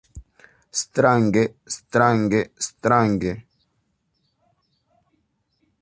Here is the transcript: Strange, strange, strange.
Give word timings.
Strange, 0.79 1.57
strange, 1.63 2.53
strange. 2.57 3.45